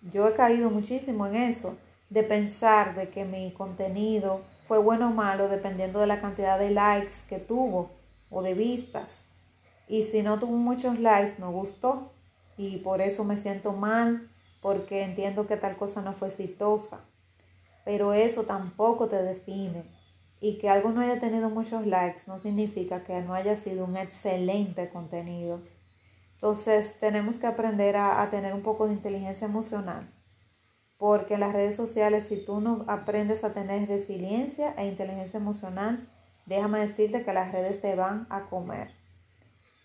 yo 0.00 0.26
he 0.26 0.34
caído 0.34 0.68
muchísimo 0.68 1.26
en 1.28 1.36
eso, 1.36 1.76
de 2.10 2.24
pensar 2.24 2.96
de 2.96 3.10
que 3.10 3.24
mi 3.24 3.52
contenido 3.52 4.40
fue 4.66 4.78
bueno 4.78 5.10
o 5.10 5.12
malo 5.12 5.46
dependiendo 5.46 6.00
de 6.00 6.08
la 6.08 6.20
cantidad 6.20 6.58
de 6.58 6.70
likes 6.70 7.14
que 7.28 7.38
tuvo 7.38 7.92
o 8.30 8.42
de 8.42 8.54
vistas. 8.54 9.22
Y 9.86 10.02
si 10.02 10.22
no 10.22 10.40
tuvo 10.40 10.56
muchos 10.56 10.98
likes, 10.98 11.34
no 11.38 11.52
gustó. 11.52 12.10
Y 12.56 12.78
por 12.78 13.00
eso 13.00 13.22
me 13.22 13.36
siento 13.36 13.72
mal, 13.72 14.31
porque 14.62 15.02
entiendo 15.02 15.46
que 15.46 15.58
tal 15.58 15.76
cosa 15.76 16.00
no 16.00 16.14
fue 16.14 16.28
exitosa. 16.28 17.00
Pero 17.84 18.14
eso 18.14 18.44
tampoco 18.44 19.08
te 19.08 19.20
define. 19.20 19.82
Y 20.40 20.58
que 20.58 20.70
algo 20.70 20.90
no 20.90 21.00
haya 21.00 21.20
tenido 21.20 21.50
muchos 21.50 21.86
likes 21.86 22.22
no 22.26 22.38
significa 22.38 23.02
que 23.04 23.20
no 23.20 23.34
haya 23.34 23.56
sido 23.56 23.84
un 23.84 23.96
excelente 23.96 24.88
contenido. 24.88 25.60
Entonces 26.34 26.98
tenemos 26.98 27.38
que 27.38 27.48
aprender 27.48 27.96
a, 27.96 28.28
tener 28.30 28.54
un 28.54 28.62
poco 28.62 28.86
de 28.86 28.94
inteligencia 28.94 29.46
emocional 29.46 30.08
porque 30.98 31.34
en 31.34 31.40
las 31.40 31.52
redes 31.52 31.74
sociales, 31.74 32.26
si 32.26 32.44
tú 32.44 32.60
no 32.60 32.84
aprendes 32.86 33.42
a 33.42 33.52
tener 33.52 33.88
resiliencia 33.88 34.72
e 34.78 34.86
inteligencia 34.86 35.38
emocional, 35.38 36.08
déjame 36.46 36.78
decirte 36.78 37.24
que 37.24 37.32
las 37.32 37.50
redes 37.50 37.80
te 37.80 37.96
van 37.96 38.28
a 38.30 38.42
comer. 38.42 38.92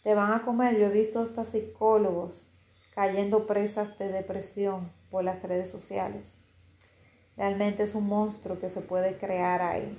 Te 0.03 0.13
van 0.13 0.31
a 0.31 0.43
comer. 0.43 0.77
Yo 0.77 0.85
he 0.85 0.91
visto 0.91 1.19
hasta 1.19 1.43
psicólogos 1.43 2.46
cayendo 2.97 3.45
presas 3.45 3.95
de 3.99 4.09
depresión 4.09 4.91
por 5.11 5.23
las 5.23 5.43
redes 5.43 5.69
sociales. 5.69 6.33
Realmente 7.35 7.83
es 7.83 7.93
un 7.93 8.07
monstruo 8.07 8.59
que 8.59 8.69
se 8.69 8.81
puede 8.81 9.19
crear 9.19 9.61
ahí, 9.61 9.95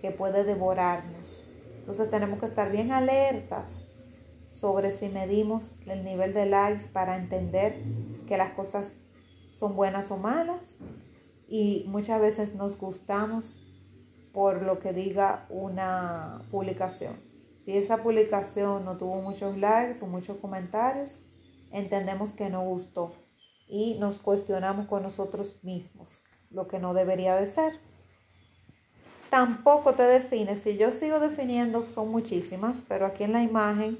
que 0.00 0.12
puede 0.12 0.44
devorarnos. 0.44 1.44
Entonces 1.78 2.08
tenemos 2.08 2.38
que 2.38 2.46
estar 2.46 2.70
bien 2.70 2.92
alertas 2.92 3.82
sobre 4.46 4.92
si 4.92 5.08
medimos 5.08 5.74
el 5.86 6.04
nivel 6.04 6.32
de 6.32 6.46
likes 6.46 6.84
para 6.92 7.16
entender 7.16 7.82
que 8.28 8.36
las 8.36 8.52
cosas 8.52 8.94
son 9.52 9.74
buenas 9.74 10.12
o 10.12 10.16
malas 10.16 10.76
y 11.48 11.84
muchas 11.88 12.20
veces 12.20 12.54
nos 12.54 12.78
gustamos 12.78 13.58
por 14.32 14.62
lo 14.62 14.78
que 14.78 14.92
diga 14.92 15.46
una 15.48 16.42
publicación. 16.52 17.16
Si 17.58 17.76
esa 17.76 18.04
publicación 18.04 18.84
no 18.84 18.98
tuvo 18.98 19.20
muchos 19.20 19.58
likes 19.58 19.98
o 20.00 20.06
muchos 20.06 20.36
comentarios, 20.36 21.18
entendemos 21.70 22.34
que 22.34 22.50
no 22.50 22.62
gustó 22.62 23.14
y 23.66 23.94
nos 23.98 24.18
cuestionamos 24.18 24.86
con 24.86 25.02
nosotros 25.02 25.62
mismos, 25.62 26.24
lo 26.50 26.66
que 26.66 26.78
no 26.78 26.94
debería 26.94 27.36
de 27.36 27.46
ser. 27.46 27.80
Tampoco 29.30 29.94
te 29.94 30.02
defines, 30.02 30.62
si 30.62 30.76
yo 30.76 30.92
sigo 30.92 31.20
definiendo, 31.20 31.88
son 31.88 32.10
muchísimas, 32.10 32.82
pero 32.88 33.06
aquí 33.06 33.24
en 33.24 33.32
la 33.32 33.42
imagen 33.42 33.98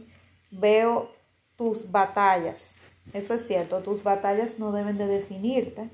veo 0.51 1.09
tus 1.57 1.91
batallas, 1.91 2.73
eso 3.13 3.35
es 3.35 3.47
cierto, 3.47 3.81
tus 3.81 4.03
batallas 4.03 4.59
no 4.59 4.73
deben 4.73 4.99
de 4.99 5.07
definirte 5.07 5.89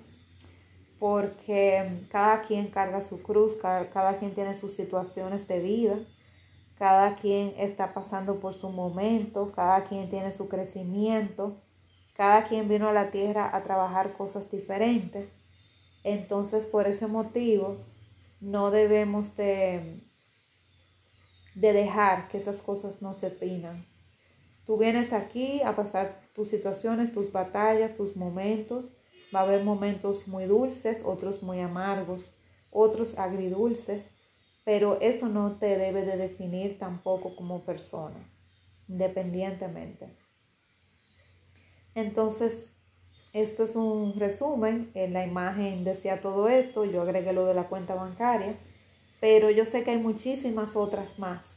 porque 0.99 2.06
cada 2.11 2.42
quien 2.42 2.68
carga 2.68 3.00
su 3.00 3.23
cruz, 3.23 3.54
cada, 3.61 4.18
quien 4.18 4.35
tiene 4.35 4.54
sus 4.54 4.75
situaciones 4.75 5.47
de 5.47 5.61
vida, 5.61 5.99
cada 6.78 7.16
quien 7.16 7.54
está 7.59 7.92
pasando 7.92 8.40
por 8.40 8.54
su 8.54 8.71
momento, 8.71 9.52
cada 9.52 9.85
quien 9.85 10.09
tiene 10.09 10.30
su 10.30 10.49
crecimiento, 10.49 11.56
cada 12.17 12.45
quien 12.45 12.69
vino 12.69 12.89
a 12.89 12.93
la 12.93 13.11
tierra 13.11 13.55
a 13.55 13.63
trabajar 13.63 14.15
cosas 14.15 14.51
diferentes. 14.51 15.31
Entonces, 16.03 16.65
por 16.65 16.87
ese 16.87 17.07
motivo, 17.07 17.77
no 18.41 18.71
debemos 18.71 19.37
de, 19.37 20.01
de 21.55 21.73
dejar 21.73 22.29
que 22.29 22.39
esas 22.39 22.63
cosas 22.63 23.03
nos 23.03 23.21
definan. 23.21 23.85
Tú 24.67 24.79
vienes 24.79 25.13
aquí 25.13 25.61
a 25.63 25.77
pasar 25.77 26.21
tus 26.35 26.49
situaciones, 26.49 27.13
tus 27.13 27.31
batallas, 27.33 27.95
tus 27.95 28.17
momentos. 28.17 28.91
Va 29.35 29.41
a 29.41 29.43
haber 29.43 29.63
momentos 29.63 30.27
muy 30.27 30.47
dulces, 30.47 31.03
otros 31.05 31.43
muy 31.43 31.61
amargos, 31.61 32.37
otros 32.71 33.19
agridulces, 33.19 34.09
pero 34.65 34.99
eso 35.01 35.29
no 35.29 35.57
te 35.57 35.77
debe 35.77 36.05
de 36.05 36.17
definir 36.17 36.79
tampoco 36.79 37.37
como 37.37 37.65
persona, 37.65 38.17
independientemente. 38.89 40.25
Entonces, 41.97 42.75
esto 43.32 43.65
es 43.65 43.75
un 43.75 44.21
resumen. 44.21 44.91
En 44.95 45.15
la 45.15 45.26
imagen 45.26 45.82
decía 45.82 46.21
todo 46.21 46.49
esto, 46.49 46.85
yo 46.85 47.02
agregué 47.02 47.32
lo 47.32 47.47
de 47.47 47.54
la 47.54 47.69
cuenta 47.69 47.95
bancaria, 47.95 48.54
pero 49.19 49.50
yo 49.50 49.65
sé 49.65 49.82
que 49.82 49.93
hay 49.93 49.99
muchísimas 49.99 50.76
otras 50.76 51.19
más 51.19 51.56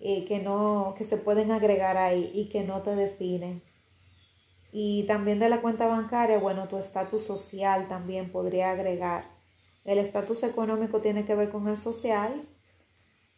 eh, 0.00 0.24
que, 0.24 0.40
no, 0.40 0.94
que 0.96 1.04
se 1.04 1.18
pueden 1.18 1.52
agregar 1.52 1.98
ahí 1.98 2.32
y 2.34 2.48
que 2.48 2.64
no 2.64 2.80
te 2.82 2.96
definen. 2.96 3.62
Y 4.72 5.04
también 5.04 5.38
de 5.38 5.50
la 5.50 5.60
cuenta 5.60 5.86
bancaria, 5.86 6.38
bueno, 6.38 6.66
tu 6.66 6.78
estatus 6.78 7.22
social 7.22 7.86
también 7.86 8.32
podría 8.32 8.70
agregar. 8.70 9.26
El 9.84 9.98
estatus 9.98 10.42
económico 10.42 11.02
tiene 11.02 11.26
que 11.26 11.34
ver 11.34 11.50
con 11.50 11.68
el 11.68 11.76
social, 11.76 12.48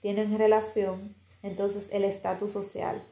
tienen 0.00 0.38
relación, 0.38 1.16
entonces 1.42 1.88
el 1.90 2.04
estatus 2.04 2.52
social, 2.52 3.02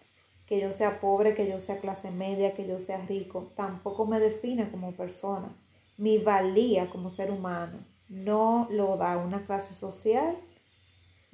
que 0.47 0.61
yo 0.61 0.73
sea 0.73 1.01
pobre, 1.01 1.35
que 1.35 1.49
yo 1.49 1.61
sea 1.61 1.79
clase 1.79 2.11
media, 2.11 2.55
que 2.55 2.67
yo 2.67 2.79
sea 2.79 3.05
rico, 3.07 3.53
tampoco 3.57 4.07
me 4.07 4.21
define 4.21 4.71
como 4.71 4.93
persona. 4.93 5.55
Mi 5.97 6.19
valía 6.19 6.91
como 6.91 7.11
ser 7.11 7.31
humano 7.31 7.79
no 8.09 8.67
lo 8.71 8.97
da 8.97 9.17
una 9.17 9.47
clase 9.47 9.75
social 9.75 10.37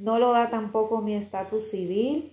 no 0.01 0.19
lo 0.19 0.33
da 0.33 0.49
tampoco 0.49 1.03
mi 1.03 1.13
estatus 1.13 1.69
civil, 1.69 2.33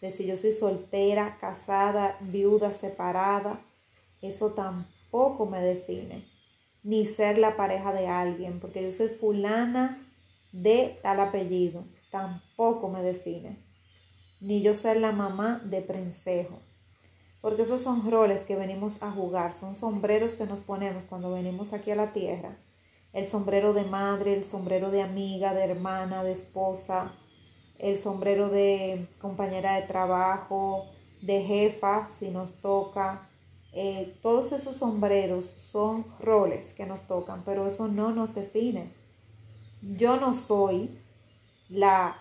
de 0.00 0.10
si 0.10 0.26
yo 0.26 0.38
soy 0.38 0.54
soltera, 0.54 1.36
casada, 1.38 2.16
viuda, 2.20 2.72
separada. 2.72 3.60
Eso 4.22 4.52
tampoco 4.52 5.44
me 5.44 5.60
define. 5.60 6.24
Ni 6.82 7.04
ser 7.04 7.36
la 7.36 7.54
pareja 7.54 7.92
de 7.92 8.08
alguien, 8.08 8.60
porque 8.60 8.82
yo 8.82 8.92
soy 8.92 9.08
fulana 9.08 10.02
de 10.52 10.98
tal 11.02 11.20
apellido. 11.20 11.84
Tampoco 12.10 12.88
me 12.88 13.02
define. 13.02 13.58
Ni 14.42 14.60
yo 14.60 14.74
ser 14.74 14.98
la 14.98 15.12
mamá 15.12 15.62
de 15.64 15.80
princejo. 15.80 16.60
Porque 17.40 17.62
esos 17.62 17.80
son 17.80 18.10
roles 18.10 18.44
que 18.44 18.56
venimos 18.56 19.02
a 19.02 19.10
jugar, 19.10 19.54
son 19.54 19.74
sombreros 19.74 20.34
que 20.34 20.44
nos 20.44 20.60
ponemos 20.60 21.06
cuando 21.06 21.32
venimos 21.32 21.72
aquí 21.72 21.90
a 21.90 21.96
la 21.96 22.12
tierra 22.12 22.58
el 23.12 23.28
sombrero 23.28 23.74
de 23.74 23.84
madre, 23.84 24.34
el 24.34 24.44
sombrero 24.44 24.90
de 24.90 25.02
amiga, 25.02 25.54
de 25.54 25.64
hermana, 25.64 26.24
de 26.24 26.32
esposa, 26.32 27.12
el 27.78 27.98
sombrero 27.98 28.48
de 28.48 29.08
compañera 29.20 29.74
de 29.74 29.82
trabajo, 29.82 30.86
de 31.20 31.42
jefa, 31.42 32.08
si 32.18 32.28
nos 32.28 32.54
toca. 32.60 33.28
Eh, 33.74 34.18
todos 34.22 34.52
esos 34.52 34.76
sombreros 34.76 35.44
son 35.44 36.06
roles 36.20 36.72
que 36.72 36.86
nos 36.86 37.06
tocan, 37.06 37.42
pero 37.44 37.66
eso 37.66 37.88
no 37.88 38.12
nos 38.12 38.34
define. 38.34 38.92
Yo 39.82 40.16
no 40.16 40.32
soy 40.34 40.98
la, 41.68 42.16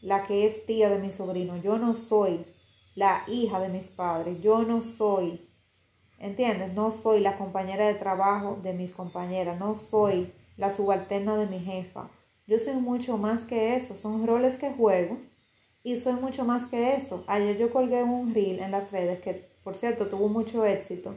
la 0.00 0.24
que 0.24 0.46
es 0.46 0.66
tía 0.66 0.88
de 0.88 0.98
mi 0.98 1.10
sobrino, 1.10 1.56
yo 1.56 1.78
no 1.78 1.94
soy 1.94 2.44
la 2.94 3.24
hija 3.28 3.60
de 3.60 3.68
mis 3.68 3.88
padres, 3.88 4.40
yo 4.42 4.62
no 4.62 4.82
soy 4.82 5.48
¿Entiendes? 6.18 6.74
No 6.74 6.90
soy 6.90 7.20
la 7.20 7.38
compañera 7.38 7.86
de 7.86 7.94
trabajo 7.94 8.58
de 8.60 8.72
mis 8.72 8.92
compañeras, 8.92 9.58
no 9.58 9.76
soy 9.76 10.32
la 10.56 10.70
subalterna 10.72 11.36
de 11.36 11.46
mi 11.46 11.60
jefa. 11.60 12.08
Yo 12.46 12.58
soy 12.58 12.74
mucho 12.74 13.18
más 13.18 13.44
que 13.44 13.76
eso, 13.76 13.94
son 13.94 14.26
roles 14.26 14.58
que 14.58 14.72
juego 14.72 15.16
y 15.84 15.96
soy 15.96 16.14
mucho 16.14 16.44
más 16.44 16.66
que 16.66 16.96
eso. 16.96 17.22
Ayer 17.28 17.56
yo 17.56 17.70
colgué 17.70 18.02
un 18.02 18.34
reel 18.34 18.58
en 18.58 18.72
las 18.72 18.90
redes 18.90 19.20
que, 19.20 19.48
por 19.62 19.76
cierto, 19.76 20.08
tuvo 20.08 20.28
mucho 20.28 20.64
éxito. 20.66 21.14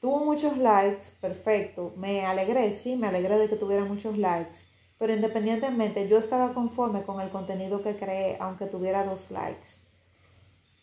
Tuvo 0.00 0.24
muchos 0.24 0.56
likes, 0.56 1.06
perfecto. 1.20 1.92
Me 1.96 2.24
alegré, 2.24 2.70
sí, 2.72 2.94
me 2.94 3.08
alegré 3.08 3.36
de 3.36 3.48
que 3.48 3.56
tuviera 3.56 3.84
muchos 3.84 4.16
likes. 4.16 4.69
Pero 5.00 5.14
independientemente, 5.14 6.06
yo 6.08 6.18
estaba 6.18 6.52
conforme 6.52 7.04
con 7.04 7.22
el 7.22 7.30
contenido 7.30 7.82
que 7.82 7.96
creé, 7.96 8.36
aunque 8.38 8.66
tuviera 8.66 9.02
dos 9.02 9.30
likes. 9.30 9.80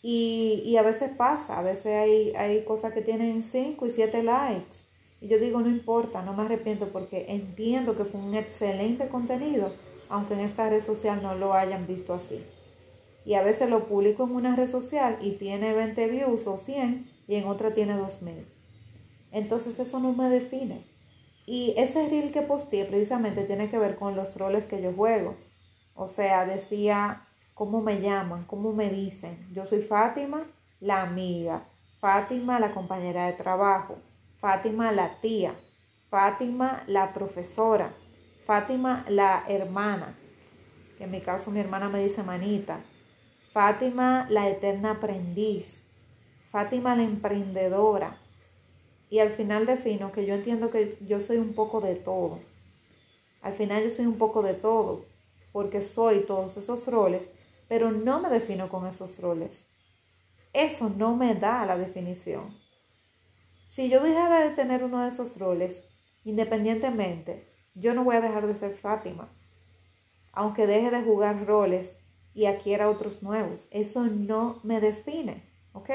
Y, 0.01 0.75
a 0.75 0.81
veces 0.81 1.11
pasa, 1.15 1.59
a 1.59 1.61
veces 1.61 1.93
hay, 1.93 2.33
hay 2.35 2.63
cosas 2.63 2.93
que 2.93 3.03
tienen 3.03 3.43
5 3.43 3.85
y 3.85 3.91
7 3.91 4.23
likes. 4.23 4.77
Y 5.21 5.27
yo 5.27 5.37
digo, 5.37 5.61
no 5.61 5.69
importa, 5.69 6.23
no 6.23 6.33
me 6.33 6.43
arrepiento 6.43 6.87
porque 6.87 7.27
entiendo 7.29 7.95
que 7.95 8.05
fue 8.05 8.19
un 8.19 8.33
excelente 8.33 9.07
contenido, 9.07 9.71
aunque 10.09 10.33
en 10.33 10.39
esta 10.39 10.67
red 10.67 10.81
social 10.81 11.21
no 11.21 11.35
lo 11.35 11.53
hayan 11.53 11.85
visto 11.85 12.15
así. 12.15 12.43
Y 13.23 13.35
a 13.35 13.43
veces 13.43 13.69
lo 13.69 13.83
publico 13.83 14.23
en 14.23 14.31
una 14.31 14.55
red 14.55 14.67
social 14.67 15.19
y 15.21 15.33
tiene 15.33 15.75
20 15.75 16.07
views 16.07 16.47
o 16.47 16.57
100 16.57 17.07
y 17.27 17.35
en 17.35 17.45
otra 17.45 17.75
tiene 17.75 17.95
2000. 17.95 18.47
Entonces 19.31 19.77
eso 19.77 19.99
no 19.99 20.13
me 20.13 20.27
define. 20.27 20.96
Y 21.47 21.73
ese 21.77 22.09
reel 22.09 22.33
que 22.33 22.41
posteé 22.41 22.83
precisamente 22.83 23.45
tiene 23.45 23.69
que 23.69 23.79
ver 23.79 23.95
con 23.95 24.17
los 24.17 24.35
roles 24.35 24.67
que 24.67 24.81
yo 24.81 24.91
juego. 24.91 25.37
O 25.95 26.09
sea, 26.09 26.45
decía 26.45 27.25
cómo 27.53 27.81
me 27.81 28.01
llaman, 28.01 28.43
cómo 28.43 28.73
me 28.73 28.89
dicen. 28.89 29.47
Yo 29.53 29.65
soy 29.65 29.81
Fátima, 29.81 30.43
la 30.81 31.03
amiga, 31.03 31.63
Fátima, 32.01 32.59
la 32.59 32.73
compañera 32.73 33.27
de 33.27 33.33
trabajo, 33.33 33.97
Fátima, 34.41 34.91
la 34.91 35.21
tía, 35.21 35.55
Fátima, 36.09 36.83
la 36.85 37.13
profesora, 37.13 37.93
Fátima, 38.45 39.05
la 39.07 39.45
hermana, 39.47 40.17
que 40.97 41.05
en 41.05 41.11
mi 41.11 41.21
caso 41.21 41.49
mi 41.49 41.61
hermana 41.61 41.87
me 41.87 42.03
dice 42.03 42.23
manita, 42.23 42.81
Fátima, 43.53 44.27
la 44.29 44.49
eterna 44.49 44.91
aprendiz, 44.91 45.81
Fátima, 46.51 46.93
la 46.93 47.03
emprendedora. 47.03 48.17
Y 49.09 49.19
al 49.19 49.29
final 49.29 49.65
defino 49.65 50.11
que 50.11 50.25
yo 50.25 50.35
entiendo 50.35 50.69
que 50.69 50.97
yo 51.05 51.21
soy 51.21 51.37
un 51.37 51.53
poco 51.53 51.81
de 51.81 51.95
todo. 51.95 52.39
Al 53.41 53.53
final 53.53 53.83
yo 53.83 53.89
soy 53.89 54.05
un 54.05 54.17
poco 54.17 54.43
de 54.43 54.53
todo 54.53 55.05
porque 55.51 55.81
soy 55.81 56.21
todos 56.21 56.57
esos 56.57 56.87
roles, 56.87 57.29
pero 57.67 57.91
no 57.91 58.19
me 58.19 58.29
defino 58.29 58.69
con 58.69 58.85
esos 58.85 59.19
roles. 59.19 59.65
Eso 60.53 60.89
no 60.89 61.15
me 61.15 61.35
da 61.35 61.65
la 61.65 61.77
definición. 61.77 62.55
Si 63.69 63.89
yo 63.89 64.01
dejara 64.01 64.41
de 64.41 64.55
tener 64.55 64.83
uno 64.83 65.01
de 65.01 65.09
esos 65.09 65.37
roles, 65.37 65.83
independientemente, 66.25 67.47
yo 67.75 67.93
no 67.93 68.03
voy 68.03 68.15
a 68.15 68.21
dejar 68.21 68.47
de 68.47 68.55
ser 68.55 68.75
Fátima. 68.75 69.29
Aunque 70.31 70.67
deje 70.67 70.91
de 70.91 71.01
jugar 71.01 71.45
roles 71.45 71.95
y 72.33 72.45
adquiera 72.45 72.89
otros 72.89 73.23
nuevos, 73.23 73.67
eso 73.71 74.05
no 74.05 74.59
me 74.63 74.79
define, 74.79 75.43
¿ok? 75.73 75.89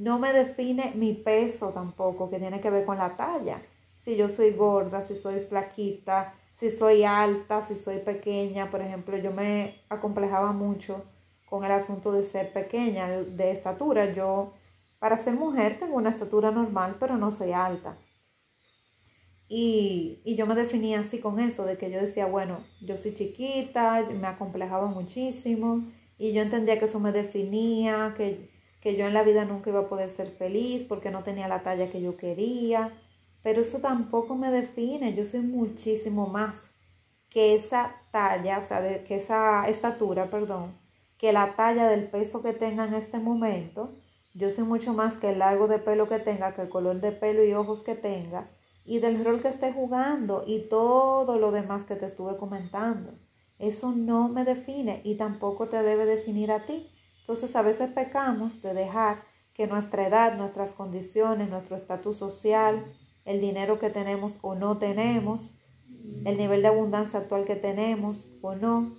No 0.00 0.18
me 0.18 0.32
define 0.32 0.92
mi 0.94 1.12
peso 1.12 1.72
tampoco, 1.74 2.30
que 2.30 2.38
tiene 2.38 2.58
que 2.62 2.70
ver 2.70 2.86
con 2.86 2.96
la 2.96 3.18
talla. 3.18 3.60
Si 3.98 4.16
yo 4.16 4.30
soy 4.30 4.52
gorda, 4.52 5.02
si 5.02 5.14
soy 5.14 5.40
flaquita, 5.40 6.32
si 6.56 6.70
soy 6.70 7.04
alta, 7.04 7.60
si 7.60 7.76
soy 7.76 7.98
pequeña. 7.98 8.70
Por 8.70 8.80
ejemplo, 8.80 9.18
yo 9.18 9.30
me 9.30 9.82
acomplejaba 9.90 10.52
mucho 10.52 11.04
con 11.44 11.64
el 11.64 11.72
asunto 11.72 12.12
de 12.12 12.24
ser 12.24 12.50
pequeña, 12.54 13.08
de 13.10 13.50
estatura. 13.50 14.10
Yo, 14.14 14.54
para 14.98 15.18
ser 15.18 15.34
mujer, 15.34 15.78
tengo 15.78 15.96
una 15.96 16.08
estatura 16.08 16.50
normal, 16.50 16.96
pero 16.98 17.18
no 17.18 17.30
soy 17.30 17.52
alta. 17.52 17.98
Y, 19.50 20.22
y, 20.24 20.34
yo 20.34 20.46
me 20.46 20.54
definía 20.54 21.00
así 21.00 21.18
con 21.18 21.38
eso, 21.38 21.66
de 21.66 21.76
que 21.76 21.90
yo 21.90 22.00
decía, 22.00 22.24
bueno, 22.24 22.60
yo 22.80 22.96
soy 22.96 23.12
chiquita, 23.12 24.02
me 24.18 24.28
acomplejaba 24.28 24.86
muchísimo 24.86 25.84
y 26.16 26.32
yo 26.32 26.40
entendía 26.40 26.78
que 26.78 26.86
eso 26.86 27.00
me 27.00 27.12
definía, 27.12 28.14
que 28.16 28.59
que 28.80 28.96
yo 28.96 29.06
en 29.06 29.14
la 29.14 29.22
vida 29.22 29.44
nunca 29.44 29.70
iba 29.70 29.80
a 29.80 29.88
poder 29.88 30.08
ser 30.08 30.30
feliz 30.30 30.82
porque 30.82 31.10
no 31.10 31.22
tenía 31.22 31.48
la 31.48 31.62
talla 31.62 31.90
que 31.90 32.00
yo 32.00 32.16
quería, 32.16 32.92
pero 33.42 33.60
eso 33.62 33.78
tampoco 33.80 34.34
me 34.36 34.50
define, 34.50 35.14
yo 35.14 35.24
soy 35.24 35.40
muchísimo 35.40 36.26
más 36.26 36.56
que 37.30 37.54
esa 37.54 37.94
talla, 38.10 38.58
o 38.58 38.62
sea, 38.62 39.04
que 39.04 39.16
esa 39.16 39.68
estatura, 39.68 40.26
perdón, 40.26 40.72
que 41.16 41.32
la 41.32 41.54
talla 41.54 41.88
del 41.88 42.04
peso 42.04 42.42
que 42.42 42.52
tenga 42.52 42.86
en 42.86 42.94
este 42.94 43.18
momento, 43.18 43.90
yo 44.34 44.50
soy 44.50 44.64
mucho 44.64 44.94
más 44.94 45.16
que 45.16 45.30
el 45.30 45.38
largo 45.38 45.68
de 45.68 45.78
pelo 45.78 46.08
que 46.08 46.18
tenga, 46.18 46.54
que 46.54 46.62
el 46.62 46.68
color 46.68 47.00
de 47.00 47.12
pelo 47.12 47.44
y 47.44 47.52
ojos 47.52 47.82
que 47.82 47.94
tenga, 47.94 48.48
y 48.84 48.98
del 48.98 49.24
rol 49.24 49.40
que 49.40 49.48
esté 49.48 49.72
jugando 49.72 50.44
y 50.46 50.60
todo 50.68 51.38
lo 51.38 51.52
demás 51.52 51.84
que 51.84 51.96
te 51.96 52.06
estuve 52.06 52.36
comentando. 52.36 53.12
Eso 53.58 53.92
no 53.92 54.28
me 54.28 54.44
define 54.44 55.02
y 55.04 55.16
tampoco 55.16 55.68
te 55.68 55.82
debe 55.82 56.06
definir 56.06 56.50
a 56.50 56.60
ti. 56.60 56.90
Entonces 57.20 57.54
a 57.56 57.62
veces 57.62 57.90
pecamos 57.90 58.60
de 58.62 58.74
dejar 58.74 59.22
que 59.54 59.66
nuestra 59.66 60.06
edad, 60.06 60.36
nuestras 60.36 60.72
condiciones, 60.72 61.48
nuestro 61.48 61.76
estatus 61.76 62.16
social, 62.16 62.84
el 63.24 63.40
dinero 63.40 63.78
que 63.78 63.90
tenemos 63.90 64.38
o 64.42 64.54
no 64.54 64.78
tenemos, 64.78 65.54
el 66.24 66.36
nivel 66.36 66.62
de 66.62 66.68
abundancia 66.68 67.20
actual 67.20 67.44
que 67.44 67.56
tenemos 67.56 68.26
o 68.40 68.54
no, 68.54 68.90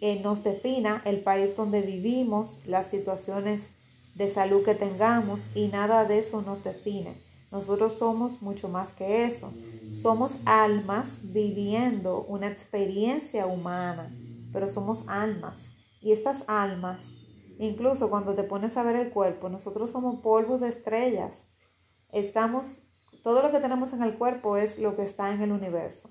eh, 0.00 0.20
nos 0.22 0.44
defina 0.44 1.02
el 1.04 1.20
país 1.20 1.56
donde 1.56 1.82
vivimos, 1.82 2.60
las 2.66 2.86
situaciones 2.86 3.70
de 4.14 4.28
salud 4.28 4.64
que 4.64 4.74
tengamos 4.74 5.46
y 5.54 5.68
nada 5.68 6.04
de 6.04 6.20
eso 6.20 6.42
nos 6.42 6.62
define. 6.62 7.16
Nosotros 7.50 7.94
somos 7.98 8.42
mucho 8.42 8.68
más 8.68 8.92
que 8.92 9.24
eso. 9.24 9.52
Somos 9.92 10.38
almas 10.44 11.20
viviendo 11.22 12.22
una 12.28 12.46
experiencia 12.46 13.46
humana, 13.46 14.10
pero 14.52 14.68
somos 14.68 15.04
almas. 15.06 15.64
Y 16.00 16.12
estas 16.12 16.44
almas 16.46 17.08
Incluso 17.58 18.08
cuando 18.08 18.34
te 18.34 18.44
pones 18.44 18.76
a 18.76 18.84
ver 18.84 18.94
el 18.94 19.10
cuerpo, 19.10 19.48
nosotros 19.48 19.90
somos 19.90 20.20
polvos 20.20 20.60
de 20.60 20.68
estrellas. 20.68 21.48
Estamos, 22.12 22.78
todo 23.24 23.42
lo 23.42 23.50
que 23.50 23.58
tenemos 23.58 23.92
en 23.92 24.02
el 24.02 24.16
cuerpo 24.16 24.56
es 24.56 24.78
lo 24.78 24.94
que 24.94 25.02
está 25.02 25.34
en 25.34 25.42
el 25.42 25.50
universo. 25.50 26.08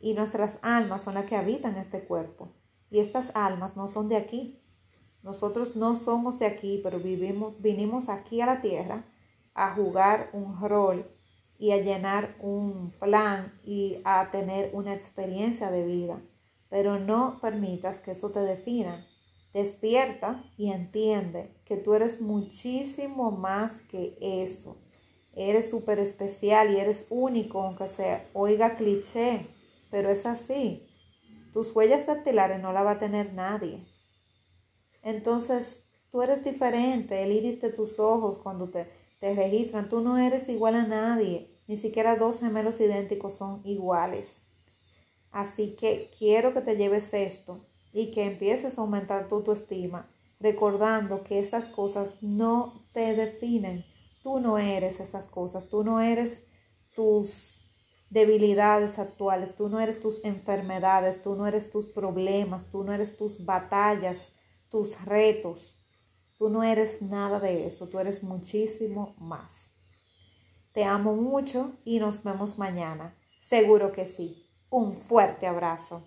Y 0.00 0.14
nuestras 0.14 0.58
almas 0.62 1.02
son 1.02 1.14
las 1.14 1.26
que 1.26 1.36
habitan 1.36 1.76
este 1.76 2.00
cuerpo. 2.00 2.48
Y 2.90 2.98
estas 2.98 3.30
almas 3.34 3.76
no 3.76 3.86
son 3.86 4.08
de 4.08 4.16
aquí. 4.16 4.60
Nosotros 5.22 5.76
no 5.76 5.94
somos 5.94 6.40
de 6.40 6.46
aquí, 6.46 6.80
pero 6.82 6.98
vivimos, 6.98 7.60
vinimos 7.60 8.08
aquí 8.08 8.40
a 8.40 8.46
la 8.46 8.60
tierra 8.60 9.04
a 9.54 9.74
jugar 9.76 10.30
un 10.32 10.58
rol 10.60 11.04
y 11.56 11.70
a 11.70 11.76
llenar 11.76 12.34
un 12.40 12.92
plan 12.98 13.52
y 13.62 14.00
a 14.04 14.28
tener 14.32 14.70
una 14.72 14.92
experiencia 14.92 15.70
de 15.70 15.84
vida. 15.84 16.20
Pero 16.68 16.98
no 16.98 17.38
permitas 17.40 18.00
que 18.00 18.12
eso 18.12 18.30
te 18.30 18.40
defina 18.40 19.06
Despierta 19.52 20.44
y 20.56 20.70
entiende 20.70 21.56
que 21.64 21.76
tú 21.76 21.94
eres 21.94 22.20
muchísimo 22.20 23.32
más 23.32 23.82
que 23.82 24.16
eso. 24.20 24.76
Eres 25.34 25.68
súper 25.68 25.98
especial 25.98 26.72
y 26.72 26.78
eres 26.78 27.06
único, 27.10 27.60
aunque 27.60 27.88
se 27.88 28.28
oiga 28.32 28.76
cliché, 28.76 29.48
pero 29.90 30.08
es 30.08 30.24
así. 30.24 30.86
Tus 31.52 31.74
huellas 31.74 32.06
dactilares 32.06 32.60
no 32.60 32.72
la 32.72 32.84
va 32.84 32.92
a 32.92 32.98
tener 33.00 33.32
nadie. 33.32 33.84
Entonces, 35.02 35.84
tú 36.12 36.22
eres 36.22 36.44
diferente. 36.44 37.24
El 37.24 37.32
iris 37.32 37.60
de 37.60 37.72
tus 37.72 37.98
ojos 37.98 38.38
cuando 38.38 38.68
te, 38.68 38.86
te 39.18 39.34
registran, 39.34 39.88
tú 39.88 40.00
no 40.00 40.16
eres 40.16 40.48
igual 40.48 40.76
a 40.76 40.86
nadie. 40.86 41.58
Ni 41.66 41.76
siquiera 41.76 42.14
dos 42.14 42.38
gemelos 42.38 42.80
idénticos 42.80 43.34
son 43.34 43.62
iguales. 43.64 44.42
Así 45.32 45.74
que 45.74 46.08
quiero 46.18 46.54
que 46.54 46.60
te 46.60 46.76
lleves 46.76 47.12
esto 47.14 47.60
y 47.92 48.10
que 48.12 48.24
empieces 48.24 48.78
a 48.78 48.82
aumentar 48.82 49.28
tu 49.28 49.36
autoestima, 49.36 50.08
recordando 50.38 51.24
que 51.24 51.38
esas 51.38 51.68
cosas 51.68 52.16
no 52.20 52.82
te 52.92 53.14
definen. 53.14 53.84
Tú 54.22 54.40
no 54.40 54.58
eres 54.58 55.00
esas 55.00 55.28
cosas, 55.28 55.68
tú 55.68 55.84
no 55.84 56.00
eres 56.00 56.44
tus 56.94 57.60
debilidades 58.10 58.98
actuales, 58.98 59.54
tú 59.54 59.68
no 59.68 59.80
eres 59.80 60.00
tus 60.00 60.24
enfermedades, 60.24 61.22
tú 61.22 61.34
no 61.36 61.46
eres 61.46 61.70
tus 61.70 61.86
problemas, 61.86 62.70
tú 62.70 62.84
no 62.84 62.92
eres 62.92 63.16
tus 63.16 63.44
batallas, 63.44 64.32
tus 64.68 65.02
retos. 65.04 65.76
Tú 66.36 66.48
no 66.48 66.62
eres 66.62 67.02
nada 67.02 67.38
de 67.38 67.66
eso, 67.66 67.86
tú 67.88 67.98
eres 67.98 68.22
muchísimo 68.22 69.14
más. 69.18 69.70
Te 70.72 70.84
amo 70.84 71.14
mucho 71.14 71.72
y 71.84 71.98
nos 71.98 72.22
vemos 72.22 72.56
mañana. 72.56 73.14
Seguro 73.40 73.92
que 73.92 74.06
sí. 74.06 74.46
Un 74.70 74.96
fuerte 74.96 75.46
abrazo. 75.46 76.02